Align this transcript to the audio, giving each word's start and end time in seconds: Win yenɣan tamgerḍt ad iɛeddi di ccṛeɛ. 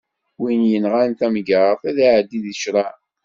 Win 0.39 0.61
yenɣan 0.71 1.11
tamgerḍt 1.19 1.83
ad 1.89 1.97
iɛeddi 2.05 2.39
di 2.43 2.53
ccṛeɛ. 2.55 2.91